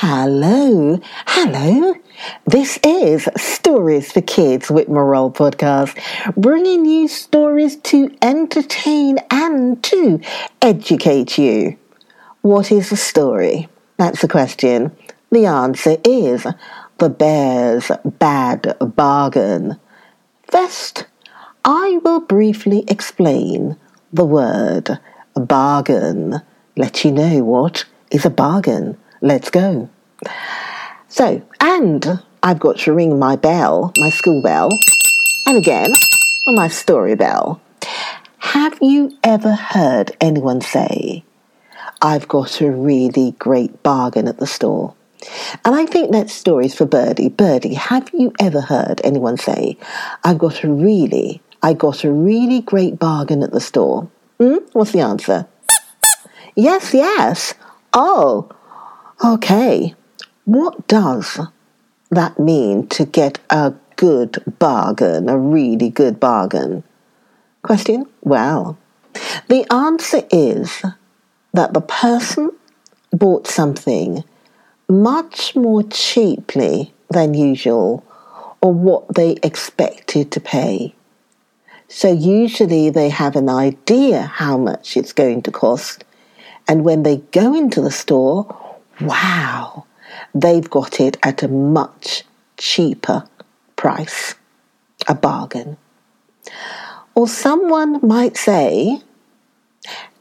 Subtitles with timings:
[0.00, 1.94] Hello, hello.
[2.44, 5.96] This is Stories for Kids with Morel Podcast,
[6.36, 10.20] bringing you stories to entertain and to
[10.60, 11.78] educate you.
[12.42, 13.70] What is a story?
[13.96, 14.94] That's the question.
[15.30, 16.46] The answer is
[16.98, 19.80] The Bear's Bad Bargain.
[20.42, 21.06] First,
[21.64, 23.78] I will briefly explain
[24.12, 24.98] the word
[25.34, 26.42] bargain.
[26.76, 28.98] Let you know what is a bargain.
[29.20, 29.88] Let's go.
[31.08, 34.70] So, and I've got to ring my bell, my school bell,
[35.46, 35.92] and again,
[36.48, 37.60] my story bell.
[38.38, 41.24] Have you ever heard anyone say,
[42.02, 44.94] I've got a really great bargain at the store?
[45.64, 47.30] And I think that story is for Birdie.
[47.30, 49.76] Birdie, have you ever heard anyone say,
[50.24, 54.08] I've got a really, I got a really great bargain at the store?
[54.38, 54.58] Hmm?
[54.72, 55.46] What's the answer?
[56.54, 57.54] yes, yes.
[57.92, 58.50] Oh,
[59.24, 59.94] Okay,
[60.44, 61.40] what does
[62.10, 66.84] that mean to get a good bargain, a really good bargain?
[67.62, 68.04] Question?
[68.20, 68.76] Well,
[69.48, 70.82] the answer is
[71.54, 72.50] that the person
[73.10, 74.22] bought something
[74.86, 78.04] much more cheaply than usual
[78.60, 80.94] or what they expected to pay.
[81.88, 86.04] So usually they have an idea how much it's going to cost,
[86.68, 88.54] and when they go into the store,
[89.00, 89.86] wow,
[90.34, 92.24] they've got it at a much
[92.56, 93.24] cheaper
[93.76, 94.34] price,
[95.06, 95.76] a bargain.
[97.14, 99.00] Or someone might say,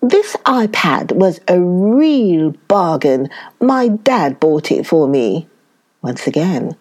[0.01, 3.29] this iPad was a real bargain.
[3.59, 5.47] My dad bought it for me.
[6.01, 6.75] Once again,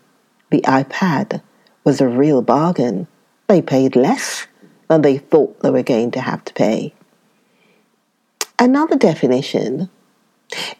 [0.50, 1.40] the iPad
[1.84, 3.06] was a real bargain.
[3.48, 4.46] They paid less
[4.88, 6.92] than they thought they were going to have to pay.
[8.58, 9.88] Another definition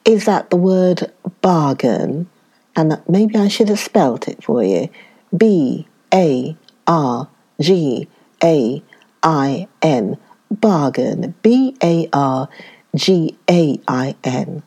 [0.05, 2.29] is that the word bargain,
[2.77, 4.89] and maybe I should have spelt it for you
[5.37, 7.29] B A R
[7.61, 8.09] G
[8.43, 8.83] A
[9.23, 10.19] I N,
[10.51, 12.49] bargain, B A R
[12.95, 14.63] G A I N.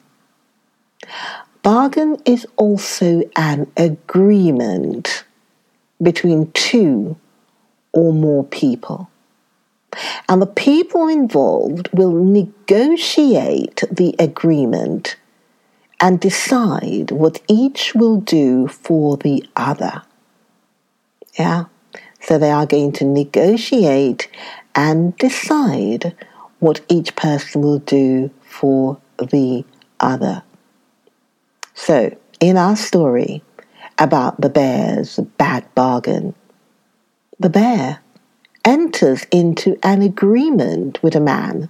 [1.64, 5.26] Bargain is also an agreement
[6.02, 7.18] between two
[7.92, 9.10] or more people.
[10.28, 15.16] And the people involved will negotiate the agreement
[16.00, 20.04] and decide what each will do for the other.
[21.40, 21.66] Yeah?
[22.20, 24.30] So they are going to negotiate
[24.76, 26.16] and decide
[26.60, 29.64] what each person will do for the
[30.00, 30.44] other.
[31.74, 33.44] So, in our story
[33.98, 36.36] about the bear's bad bargain,
[37.40, 38.00] the bear
[38.68, 41.70] enters into an agreement with a man.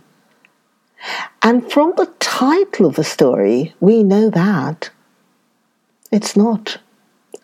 [1.43, 4.89] And from the title of the story, we know that
[6.11, 6.79] it's not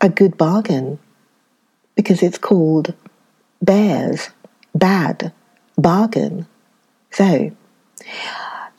[0.01, 0.97] a good bargain
[1.93, 2.95] because it's called
[3.63, 4.31] Bear's
[4.73, 5.31] Bad
[5.77, 6.47] Bargain.
[7.11, 7.51] So,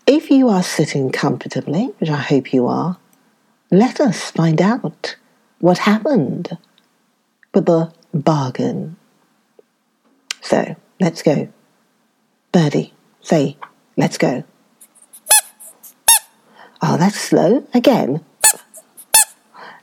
[0.09, 2.99] if you are sitting comfortably, which I hope you are,
[3.71, 5.15] let us find out
[5.61, 6.59] what happened
[7.55, 8.97] with the bargain.
[10.45, 11.49] So let's go.
[12.53, 13.57] Birdie, say,
[13.97, 14.45] let's go.
[16.83, 17.67] Oh, that's slow.
[17.73, 18.23] Again.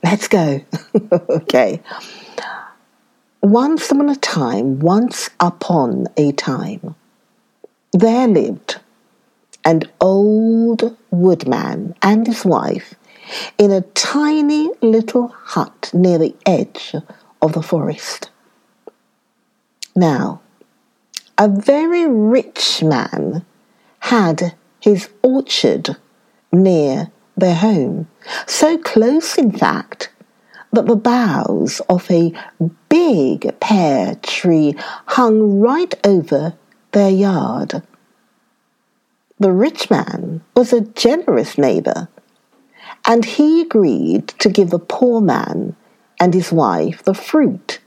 [0.04, 0.62] Let's go.
[1.12, 1.82] okay.
[3.42, 6.94] Once upon a time, once upon a time,
[7.92, 8.80] there lived
[9.66, 12.94] an old woodman and his wife
[13.58, 16.94] in a tiny little hut near the edge
[17.42, 18.30] of the forest.
[19.96, 20.42] Now,
[21.42, 23.44] a very rich man
[24.02, 25.98] had his orchard
[26.52, 28.08] near their home,
[28.46, 30.12] so close, in fact,
[30.72, 32.32] that the boughs of a
[32.90, 34.76] big pear tree
[35.08, 36.54] hung right over
[36.92, 37.82] their yard.
[39.40, 42.08] The rich man was a generous neighbor,
[43.08, 45.76] and he agreed to give the poor man
[46.20, 47.80] and his wife the fruit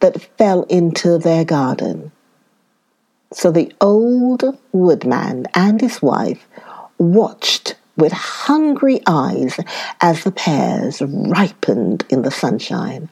[0.00, 2.10] that fell into their garden.
[3.32, 6.46] So the old woodman and his wife
[6.98, 9.58] watched with hungry eyes
[10.00, 13.08] as the pears ripened in the sunshine.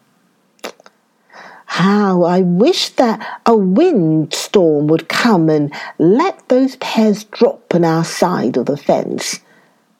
[1.66, 8.04] How I wish that a windstorm would come and let those pears drop on our
[8.04, 9.40] side of the fence,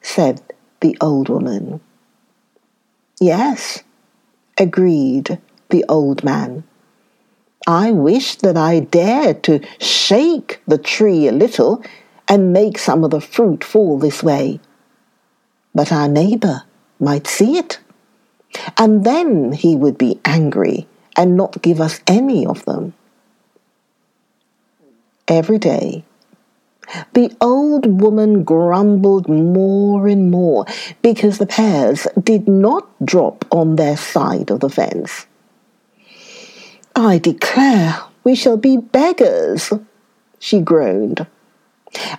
[0.01, 0.41] said
[0.81, 1.81] the old woman.
[3.21, 3.83] Yes,
[4.59, 5.39] agreed
[5.71, 6.63] the old man.
[7.67, 11.83] I wish that I dared to shake the tree a little
[12.29, 14.61] and make some of the fruit fall this way.
[15.75, 16.63] But our neighbor
[17.01, 17.79] might see it
[18.79, 22.95] and then he would be angry and not give us any of them.
[25.27, 26.05] Every day,
[27.15, 30.67] the old woman grumbled more and more
[31.03, 35.27] because the pears did not drop on their side of the fence.
[36.97, 39.73] I declare we shall be beggars,
[40.39, 41.27] she groaned.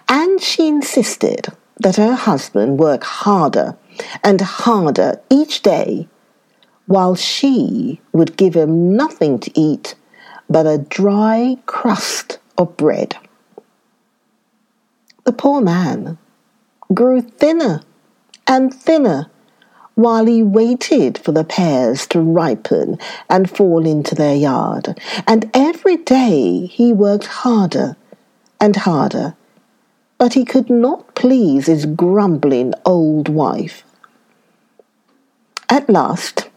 [0.10, 3.78] And she insisted that her husband work harder
[4.24, 6.08] and harder each day,
[6.88, 9.96] while she would give him nothing to eat
[10.50, 13.16] but a dry crust of bread.
[15.24, 16.18] The poor man
[16.94, 17.82] grew thinner
[18.46, 19.32] and thinner
[19.96, 23.00] while he waited for the pears to ripen
[23.30, 25.00] and fall into their yard.
[25.26, 27.96] And every day he worked harder
[28.60, 29.36] and harder,
[30.18, 33.84] but he could not please his grumbling old wife.
[35.70, 36.50] At last,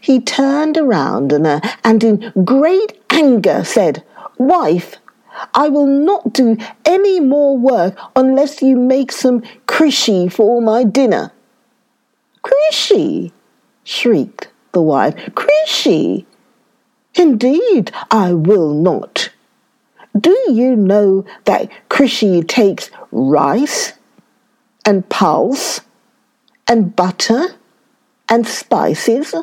[0.00, 4.04] he turned around and, uh, and in great anger said,
[4.36, 4.96] Wife,
[5.54, 11.32] I will not do any more work unless you make some krishy for my dinner.
[12.42, 13.32] Krishy!
[13.84, 15.14] shrieked the wife.
[15.34, 16.26] Krishy!
[17.14, 19.30] Indeed, I will not.
[20.18, 23.94] Do you know that krishy takes rice
[24.84, 25.80] and pulse
[26.68, 27.56] and butter
[28.28, 29.34] and spices?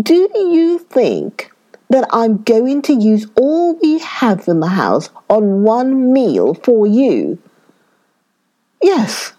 [0.00, 1.50] Do you think
[1.90, 6.86] that I'm going to use all we have in the house on one meal for
[6.86, 7.38] you?
[8.82, 9.32] Yes,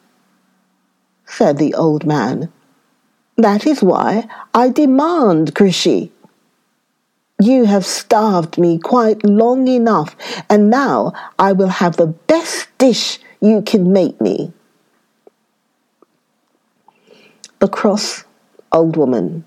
[1.32, 2.52] said the old man.
[3.38, 6.12] That is why I demand Krishy.
[7.42, 10.16] You have starved me quite long enough,
[10.50, 14.52] and now I will have the best dish you can make me.
[17.60, 18.26] The cross
[18.72, 19.46] old woman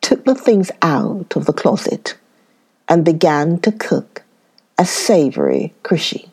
[0.00, 2.16] took the things out of the closet
[2.88, 4.22] and began to cook
[4.78, 6.30] a savory krishy.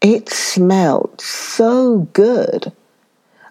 [0.00, 2.72] It smelled so good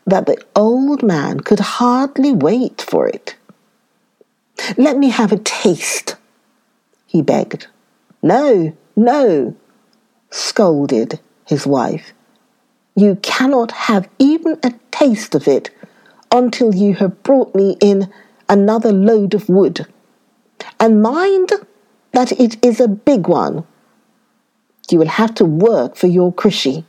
[0.05, 3.35] that the old man could hardly wait for it.
[4.77, 6.15] Let me have a taste,
[7.05, 7.67] he begged.
[8.21, 9.55] No, no,
[10.29, 12.13] scolded his wife.
[12.95, 15.69] You cannot have even a taste of it
[16.31, 18.11] until you have brought me in
[18.49, 19.87] another load of wood.
[20.79, 21.51] And mind
[22.11, 23.65] that it is a big one.
[24.89, 26.83] You will have to work for your krishy.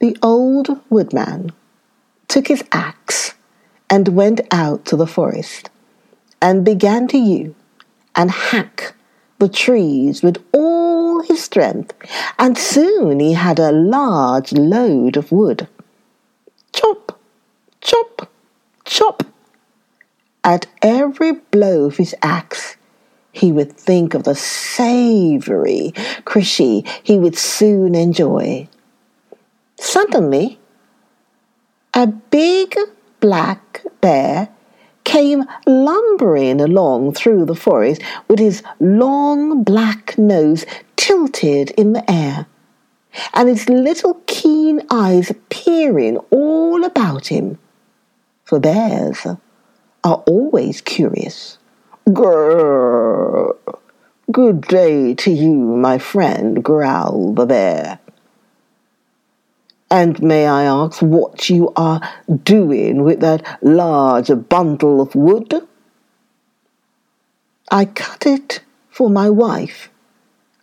[0.00, 1.52] The old woodman
[2.26, 3.34] took his axe
[3.90, 5.68] and went out to the forest
[6.40, 7.54] and began to hew
[8.16, 8.94] and hack
[9.38, 11.92] the trees with all his strength,
[12.38, 15.68] and soon he had a large load of wood.
[16.72, 17.20] Chop,
[17.82, 18.30] chop,
[18.86, 19.22] chop.
[20.42, 22.76] At every blow of his axe,
[23.32, 25.92] he would think of the savory
[26.24, 28.66] krishy he would soon enjoy.
[29.80, 30.58] Suddenly,
[31.94, 32.76] a big
[33.18, 34.50] black bear
[35.04, 40.66] came lumbering along through the forest with his long black nose
[40.96, 42.46] tilted in the air
[43.32, 47.58] and his little keen eyes peering all about him.
[48.44, 49.26] For bears
[50.04, 51.56] are always curious.
[52.06, 53.56] Grrr!
[54.30, 57.98] Good day to you, my friend, growled the bear.
[59.90, 62.00] And may I ask what you are
[62.44, 65.66] doing with that large bundle of wood?
[67.70, 69.90] I cut it for my wife,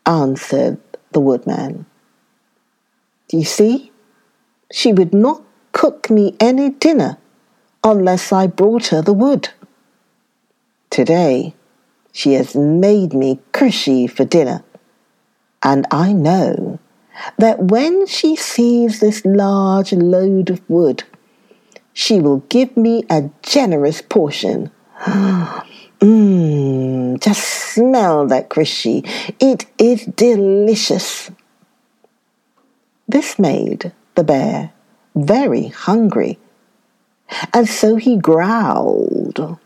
[0.05, 0.79] answered
[1.11, 1.85] the woodman.
[3.27, 3.91] "Do You see,
[4.71, 5.41] she would not
[5.73, 7.17] cook me any dinner
[7.83, 9.49] unless I brought her the wood.
[10.89, 11.53] Today,
[12.11, 14.63] she has made me krishy for dinner,
[15.61, 16.79] and I know
[17.37, 21.03] that when she sees this large load of wood,
[21.93, 24.71] she will give me a generous portion.
[25.99, 29.03] Mmm, just smell that krishy.
[29.39, 31.31] It is delicious.
[33.07, 34.73] This made the bear
[35.15, 36.37] very hungry,
[37.53, 39.57] and so he growled.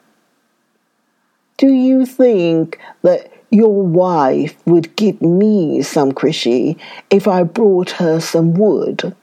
[1.62, 8.20] Do you think that your wife would give me some krishy if I brought her
[8.20, 9.13] some wood.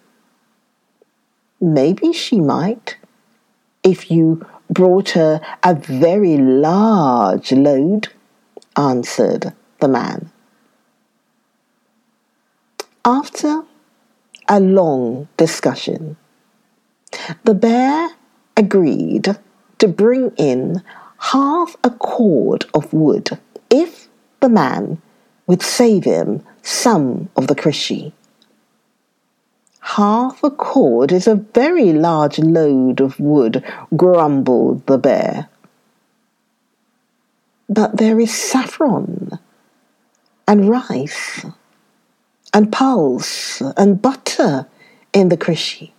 [1.60, 2.98] Maybe she might,
[3.82, 8.08] if you brought her a very large load,
[8.76, 10.30] answered the man.
[13.04, 13.62] After
[14.46, 16.18] a long discussion,
[17.44, 18.10] the bear
[18.56, 19.36] agreed
[19.78, 20.82] to bring in
[21.18, 23.38] half a cord of wood
[23.70, 24.08] if
[24.40, 25.00] the man
[25.46, 28.12] would save him some of the krishy.
[29.80, 33.64] Half a cord is a very large load of wood,
[33.96, 35.48] grumbled the bear.
[37.68, 39.38] But there is saffron
[40.46, 41.44] and rice
[42.52, 44.66] and pulse and butter
[45.12, 45.92] in the krishy.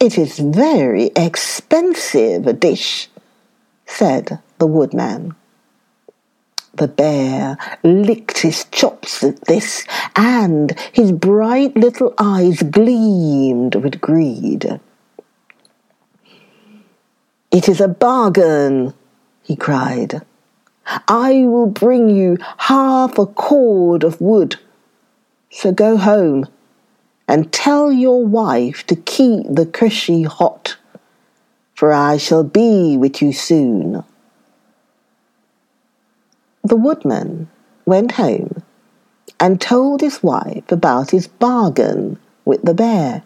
[0.00, 3.08] It is very expensive a dish,
[3.94, 5.34] said the woodman.
[6.74, 9.86] The bear licked his chops at this,
[10.16, 14.80] and his bright little eyes gleamed with greed.
[17.52, 18.92] It is a bargain,
[19.42, 20.22] he cried.
[21.06, 24.56] I will bring you half a cord of wood.
[25.50, 26.48] So go home
[27.28, 30.73] and tell your wife to keep the krishy hot,
[31.84, 34.02] for I shall be with you soon.
[36.62, 37.50] The woodman
[37.84, 38.62] went home
[39.38, 43.22] and told his wife about his bargain with the bear.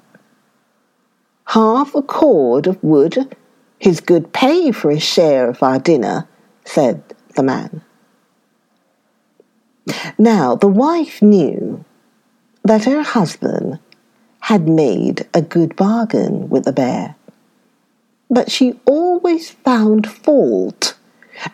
[1.44, 3.32] Half a cord of wood
[3.78, 6.26] is good pay for a share of our dinner,
[6.64, 7.00] said
[7.36, 7.80] the man.
[10.18, 11.84] Now the wife knew
[12.64, 13.78] that her husband
[14.40, 17.14] had made a good bargain with the bear,
[18.30, 20.96] but she always found fault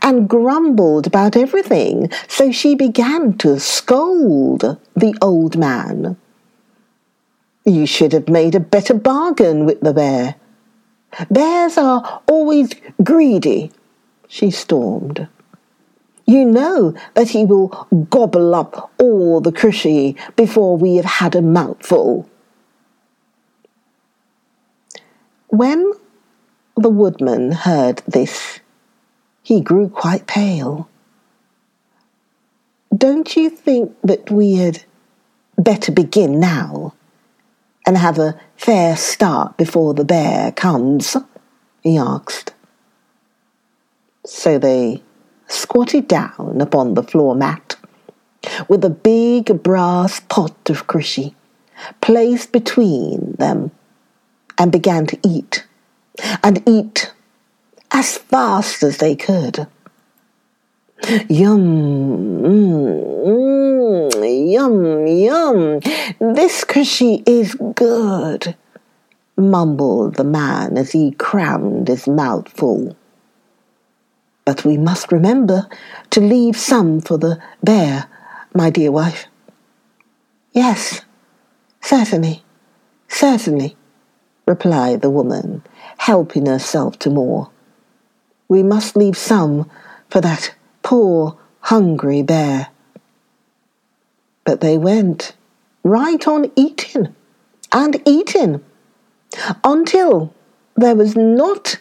[0.02, 6.16] and grumbled about everything, so she began to scold the old man.
[7.64, 10.37] You should have made a better bargain with the bear.
[11.31, 12.71] Bears are always
[13.02, 13.71] greedy,
[14.28, 15.28] she stormed.
[16.26, 17.69] You know that he will
[18.11, 22.28] gobble up all the krishy before we have had a mouthful.
[25.49, 25.93] When
[26.76, 28.61] the woodman heard this,
[29.43, 30.88] he grew quite pale.
[32.97, 34.83] Don't you think that we had
[35.57, 36.95] better begin now
[37.87, 41.16] and have a fair start before the bear comes?
[41.83, 42.52] he asked.
[44.25, 45.02] So they
[45.49, 47.76] squatted down upon the floor mat
[48.69, 51.35] with a big brass pot of krishy
[52.00, 53.71] placed between them
[54.59, 55.66] and began to eat
[56.42, 57.12] and eat
[57.90, 59.66] as fast as they could.
[61.28, 65.80] Yum, mm, yum, yum.
[66.35, 68.56] This krishy is good,
[69.37, 72.97] mumbled the man as he crammed his mouth full.
[74.44, 75.68] But we must remember
[76.11, 78.06] to leave some for the bear,
[78.54, 79.26] my dear wife.
[80.52, 81.00] Yes,
[81.80, 82.44] certainly,
[83.09, 83.76] certainly,
[84.47, 85.62] replied the woman,
[85.98, 87.50] helping herself to more.
[88.48, 89.70] We must leave some
[90.10, 92.68] for that poor, hungry bear.
[94.44, 95.34] But they went
[95.82, 97.14] right on eating
[97.72, 98.62] and eating
[99.64, 100.32] until
[100.76, 101.78] there was not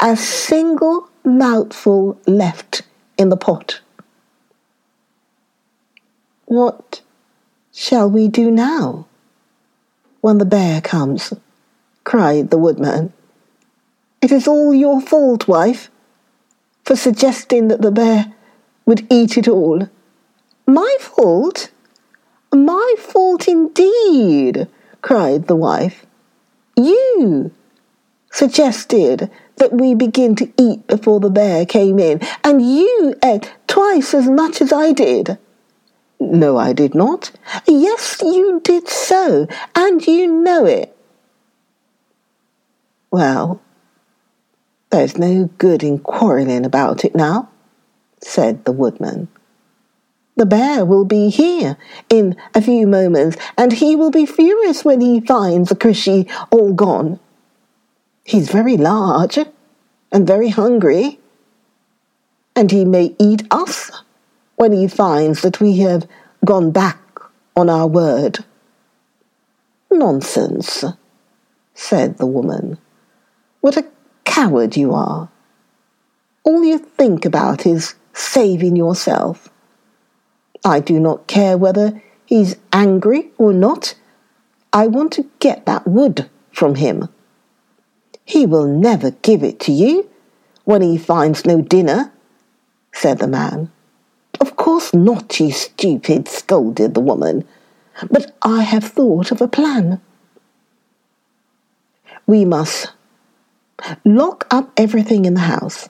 [0.00, 2.82] a single mouthful left
[3.16, 3.80] in the pot.
[6.46, 7.02] What
[7.72, 9.06] shall we do now
[10.20, 11.32] when the bear comes?
[12.02, 13.12] cried the woodman.
[14.22, 15.90] It is all your fault, wife
[16.84, 18.32] for suggesting that the bear
[18.84, 19.88] would eat it all.
[20.66, 21.70] My fault?
[22.52, 24.66] My fault indeed,
[25.00, 26.04] cried the wife.
[26.76, 27.52] You
[28.32, 34.12] suggested that we begin to eat before the bear came in, and you ate twice
[34.12, 35.38] as much as I did.
[36.18, 37.30] No, I did not.
[37.66, 40.96] Yes, you did so, and you know it.
[43.10, 43.60] Well,
[44.90, 47.48] there's no good in quarrelling about it now,
[48.20, 49.28] said the woodman.
[50.36, 51.76] The bear will be here
[52.08, 56.72] in a few moments, and he will be furious when he finds the krishy all
[56.72, 57.20] gone.
[58.24, 59.38] He's very large
[60.12, 61.18] and very hungry,
[62.56, 63.90] and he may eat us
[64.56, 66.06] when he finds that we have
[66.44, 66.98] gone back
[67.56, 68.38] on our word.
[69.90, 70.84] Nonsense,
[71.74, 72.78] said the woman.
[73.60, 73.84] What a
[74.30, 75.28] coward you are.
[76.44, 79.48] All you think about is saving yourself.
[80.64, 83.96] I do not care whether he's angry or not.
[84.72, 87.08] I want to get that wood from him.
[88.24, 90.08] He will never give it to you
[90.62, 92.12] when he finds no dinner,
[92.92, 93.72] said the man.
[94.40, 97.48] Of course not, you stupid, scolded the woman.
[98.08, 100.00] But I have thought of a plan.
[102.28, 102.92] We must
[104.04, 105.88] lock up everything in the house,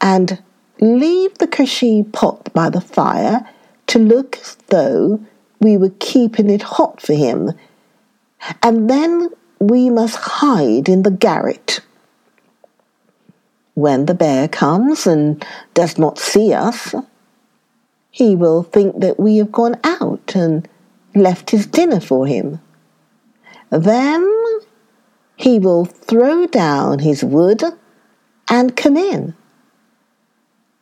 [0.00, 0.42] and
[0.80, 3.48] leave the krishy pot by the fire
[3.86, 5.20] to look as though
[5.60, 7.52] we were keeping it hot for him.
[8.62, 11.80] And then we must hide in the garret.
[13.74, 16.94] When the bear comes and does not see us,
[18.10, 20.68] he will think that we have gone out and
[21.14, 22.60] left his dinner for him.
[23.70, 24.28] Then
[25.42, 27.64] he will throw down his wood
[28.48, 29.34] and come in.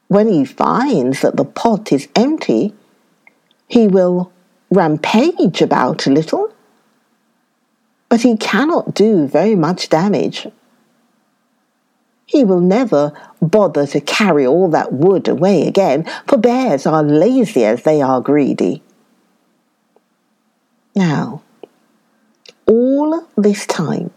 [0.08, 2.74] When he finds that the pot is empty,
[3.68, 4.30] he will
[4.70, 6.52] rampage about a little,
[8.10, 10.46] but he cannot do very much damage.
[12.26, 17.64] He will never bother to carry all that wood away again, for bears are lazy
[17.64, 18.82] as they are greedy.
[20.94, 21.40] Now,
[22.66, 24.10] all this time,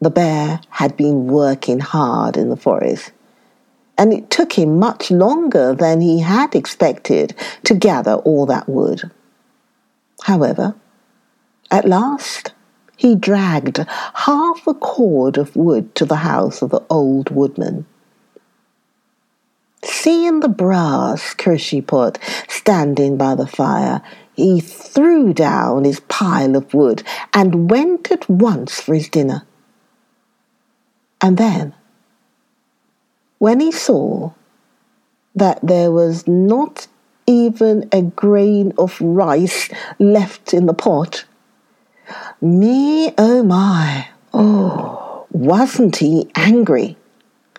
[0.00, 3.12] the bear had been working hard in the forest,
[3.98, 9.10] and it took him much longer than he had expected to gather all that wood.
[10.22, 10.74] However,
[11.70, 12.52] at last
[12.96, 13.78] he dragged
[14.14, 17.86] half a cord of wood to the house of the old woodman.
[19.82, 24.02] Seeing the brass krishy pot standing by the fire,
[24.34, 27.02] he threw down his pile of wood
[27.32, 29.46] and went at once for his dinner.
[31.20, 31.74] And then,
[33.38, 34.32] when he saw
[35.34, 36.86] that there was not
[37.26, 41.24] even a grain of rice left in the pot,
[42.40, 46.96] me oh my, oh, wasn't he angry?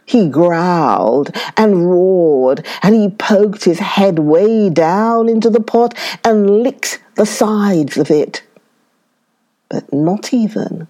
[0.06, 5.94] He growled and roared, and he poked his head way down into the pot
[6.26, 8.44] and licked the sides of it.
[9.70, 10.88] But not even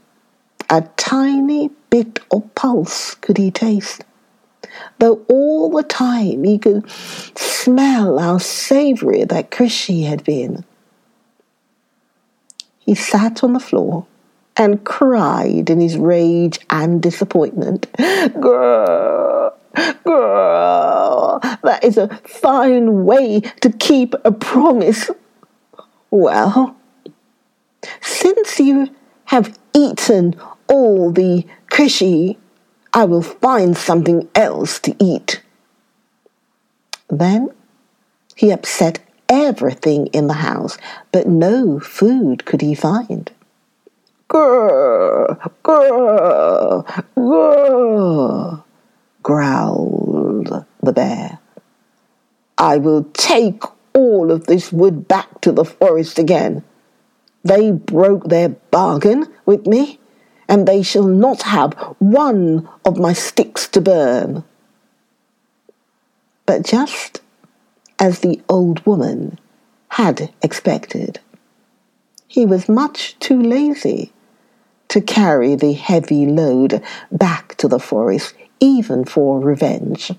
[0.69, 4.03] a tiny bit of pulse could he taste,
[4.98, 10.65] though all the time he could smell how savoury that krishy had been.
[12.79, 14.07] He sat on the floor
[14.57, 17.87] and cried in his rage and disappointment.
[18.39, 19.55] Girl,
[20.03, 25.09] girl, that is a fine way to keep a promise.
[26.09, 26.75] Well,
[28.01, 28.89] since you
[29.25, 30.35] have eaten
[30.68, 32.38] all the krishy,
[32.94, 35.42] I will find something else to eat.
[37.10, 37.50] Then
[38.36, 40.77] he upset everything in the house,
[41.12, 43.31] but no food could he find.
[44.29, 48.64] Grrr, grrr, grrr,
[49.24, 51.40] growled the bear.
[52.57, 56.64] I will take all of this wood back to the forest again.
[57.44, 60.00] They broke their bargain with me,
[60.51, 64.44] and they shall not have one of my sticks to burn.
[66.46, 67.22] But just
[67.98, 69.40] as the old woman
[69.87, 71.22] had expected,
[72.27, 74.11] he was much too lazy
[74.90, 80.11] to carry the heavy load back to the forest, even for revenge.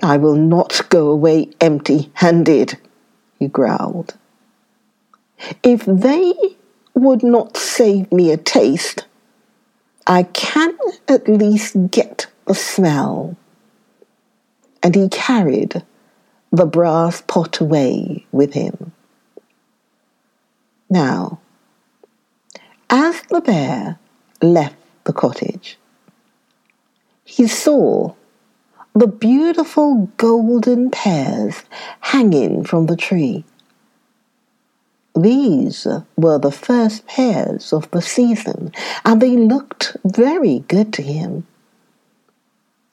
[0.00, 2.78] I will not go away empty handed,
[3.40, 4.14] he growled.
[5.64, 6.55] If they
[6.96, 9.06] would not save me a taste,
[10.06, 10.76] I can
[11.08, 13.36] at least get the smell.
[14.82, 15.82] And he carried
[16.50, 18.92] the brass pot away with him.
[20.88, 21.40] Now,
[22.88, 23.98] as the bear
[24.40, 25.78] left the cottage,
[27.24, 28.14] he saw
[28.94, 31.64] the beautiful golden pears
[32.00, 33.44] hanging from the tree.
[35.16, 41.46] These were the first pears of the season, and they looked very good to him.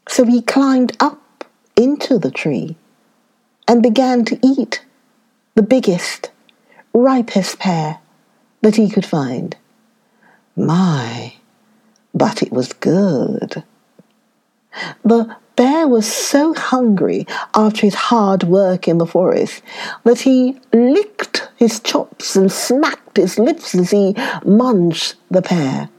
[0.07, 1.43] So he climbed up
[1.75, 2.77] into the tree
[3.67, 4.85] and began to eat
[5.55, 6.31] the biggest,
[6.93, 7.99] ripest pear
[8.61, 9.57] that he could find.
[10.55, 11.33] My,
[12.13, 13.63] but it was good.
[15.03, 19.61] The bear was so hungry after his hard work in the forest
[20.03, 25.89] that he licked his chops and smacked his lips as he munched the pear.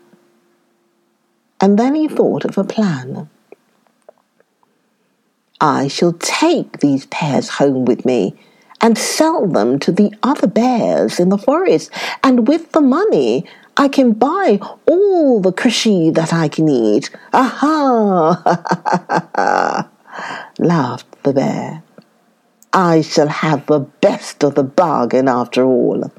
[1.58, 3.30] And then he thought of a plan.
[5.60, 8.34] I shall take these pears home with me
[8.82, 11.90] and sell them to the other bears in the forest,
[12.22, 13.46] and with the money
[13.78, 17.10] I can buy all the krishy that I can eat.
[17.32, 18.42] Aha!
[20.58, 21.82] laughed the bear.
[22.76, 26.10] I shall have the best of the bargain after all.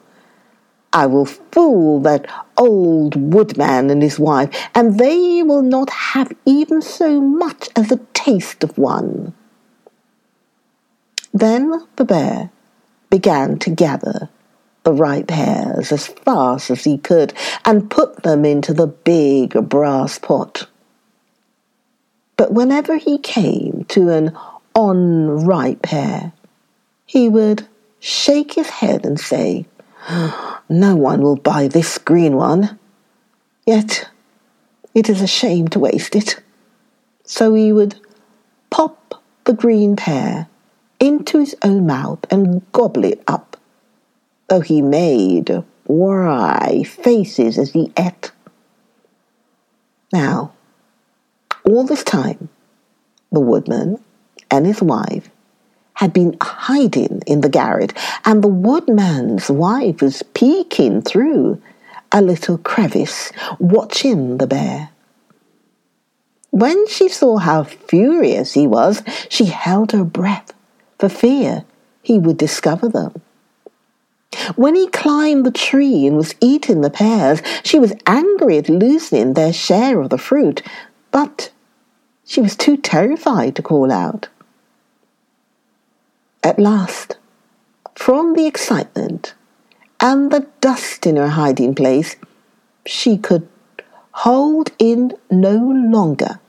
[0.93, 6.81] I will fool that old woodman and his wife, and they will not have even
[6.81, 9.33] so much as a taste of one.
[11.33, 12.51] Then the bear
[13.09, 14.29] began to gather
[14.83, 17.33] the ripe hairs as fast as he could
[17.65, 20.67] and put them into the big brass pot.
[22.37, 24.37] But whenever he came to an
[24.73, 26.31] unripe hair,
[27.15, 27.65] he would
[28.01, 29.65] shake his head and say,
[30.67, 32.77] No one will buy this green one.
[33.65, 34.09] Yet
[34.93, 36.41] it is a shame to waste it.
[37.23, 37.95] So he would
[38.69, 40.49] pop the green pear
[40.99, 43.55] into his own mouth and gobble it up,
[44.49, 48.33] though he made wry faces as he ate.
[50.11, 50.51] Now,
[51.63, 52.49] all this time,
[53.31, 54.03] the woodman
[54.51, 55.29] and his wife
[55.95, 61.61] had been hiding in the garret, and the woodman's wife was peeking through
[62.11, 64.89] a little crevice, watching the bear.
[66.51, 70.53] When she saw how furious he was, she held her breath
[70.97, 71.65] for fear
[72.01, 73.21] he would discover them.
[74.55, 79.33] When he climbed the tree and was eating the pears, she was angry at losing
[79.33, 80.61] their share of the fruit,
[81.11, 81.51] but
[82.25, 84.27] she was too terrified to call out.
[86.45, 87.17] At last,
[87.95, 89.33] from the excitement
[89.99, 92.17] and the dust in her hiding place,
[92.85, 93.47] she could
[94.11, 96.39] hold in no longer.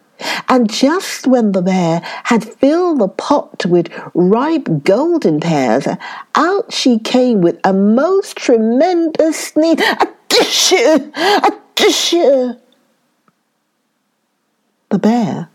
[0.51, 5.89] And just when the bear had filled the pot with ripe golden pears,
[6.35, 9.81] out she came with a most tremendous sneeze.
[9.81, 11.11] A tissue!
[11.17, 12.53] A tissue!
[14.91, 15.49] The bear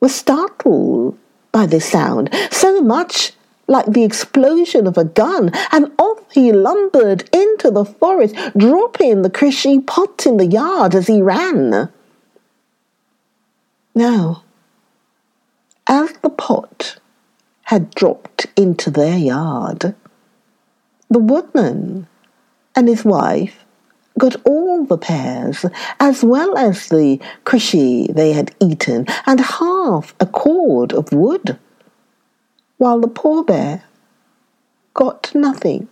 [0.00, 1.16] was startled
[1.52, 3.32] by this sound, so much
[3.66, 9.30] like the explosion of a gun, and off he lumbered into the forest, dropping the
[9.30, 11.88] krishy pot in the yard as he ran.
[13.94, 14.42] Now,
[15.86, 16.96] as the pot
[17.64, 19.94] had dropped into their yard,
[21.08, 22.06] the woodman
[22.74, 23.64] and his wife
[24.18, 25.64] got all the pears,
[25.98, 31.58] as well as the krishy they had eaten, and half a cord of wood,
[32.84, 33.82] while the poor bear
[34.92, 35.88] got nothing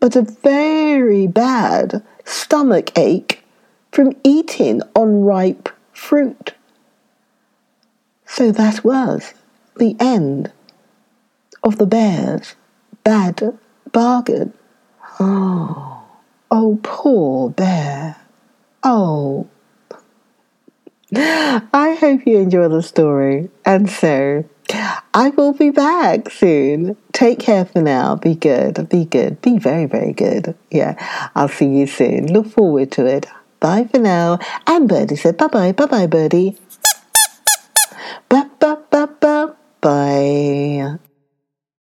[0.00, 3.44] but a very bad stomach ache
[3.92, 6.54] from eating unripe fruit.
[8.24, 9.34] So that was
[9.76, 10.50] the end
[11.62, 12.54] of the bear's
[13.02, 13.58] bad
[13.92, 14.54] bargain.
[15.20, 16.02] Oh.
[16.50, 18.16] Oh, poor bear.
[18.82, 19.48] Oh.
[21.14, 23.50] I hope you enjoy the story.
[23.66, 26.96] And so, I will be back soon.
[27.12, 28.16] Take care for now.
[28.16, 28.88] Be good.
[28.88, 29.40] Be good.
[29.42, 30.54] Be very, very good.
[30.70, 30.96] Yeah.
[31.34, 32.32] I'll see you soon.
[32.32, 33.26] Look forward to it.
[33.60, 34.38] Bye for now.
[34.66, 35.72] And Birdie said bye bye.
[35.72, 36.58] Bye bye, Birdie.
[38.28, 38.76] bye bye.